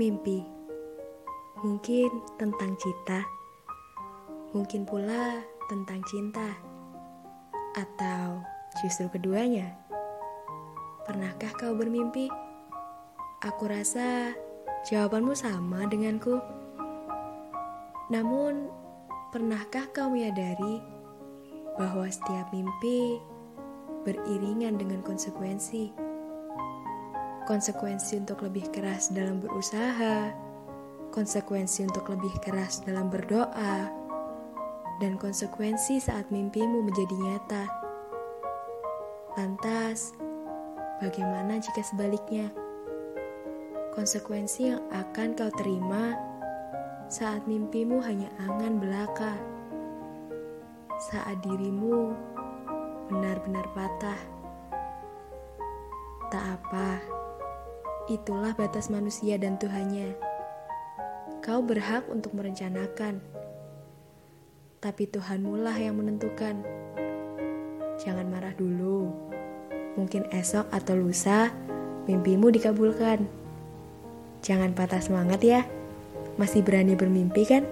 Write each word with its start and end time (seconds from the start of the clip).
Mimpi 0.00 0.40
mungkin 1.60 2.08
tentang 2.40 2.72
cita, 2.80 3.20
mungkin 4.56 4.88
pula 4.88 5.44
tentang 5.68 6.00
cinta, 6.08 6.56
atau 7.76 8.40
justru 8.80 9.12
keduanya. 9.12 9.76
Pernahkah 11.04 11.52
kau 11.52 11.76
bermimpi? 11.76 12.32
Aku 13.44 13.68
rasa 13.68 14.32
jawabanmu 14.88 15.36
sama 15.36 15.84
denganku. 15.84 16.40
Namun, 18.08 18.72
pernahkah 19.36 19.84
kau 19.92 20.08
menyadari 20.08 20.80
bahwa 21.76 22.08
setiap 22.08 22.48
mimpi 22.56 23.20
beriringan 24.08 24.80
dengan 24.80 25.04
konsekuensi? 25.04 25.92
Konsekuensi 27.50 28.22
untuk 28.22 28.46
lebih 28.46 28.70
keras 28.70 29.10
dalam 29.10 29.42
berusaha, 29.42 30.30
konsekuensi 31.10 31.82
untuk 31.82 32.06
lebih 32.06 32.30
keras 32.38 32.78
dalam 32.86 33.10
berdoa, 33.10 33.90
dan 35.02 35.18
konsekuensi 35.18 35.98
saat 35.98 36.30
mimpimu 36.30 36.78
menjadi 36.86 37.10
nyata. 37.18 37.64
Lantas, 39.34 40.14
bagaimana 41.02 41.58
jika 41.58 41.82
sebaliknya? 41.82 42.54
Konsekuensi 43.98 44.70
yang 44.70 44.86
akan 44.94 45.34
kau 45.34 45.50
terima 45.58 46.14
saat 47.10 47.42
mimpimu 47.50 47.98
hanya 47.98 48.30
angan 48.46 48.78
belaka, 48.78 49.34
saat 51.10 51.42
dirimu 51.42 52.14
benar-benar 53.10 53.66
patah. 53.74 54.20
Tak 56.30 56.46
apa, 56.46 57.18
itulah 58.10 58.58
batas 58.58 58.90
manusia 58.90 59.38
dan 59.38 59.54
Tuhannya. 59.54 60.18
Kau 61.38 61.62
berhak 61.62 62.10
untuk 62.10 62.34
merencanakan, 62.34 63.22
tapi 64.82 65.06
Tuhanmu 65.06 65.62
lah 65.62 65.78
yang 65.78 65.96
menentukan. 65.96 66.58
Jangan 68.02 68.26
marah 68.26 68.52
dulu. 68.58 69.14
Mungkin 69.94 70.26
esok 70.34 70.66
atau 70.74 70.98
lusa 70.98 71.54
mimpimu 72.10 72.50
dikabulkan. 72.50 73.30
Jangan 74.42 74.74
patah 74.74 75.00
semangat 75.00 75.40
ya. 75.46 75.62
Masih 76.34 76.66
berani 76.66 76.98
bermimpi 76.98 77.46
kan? 77.46 77.62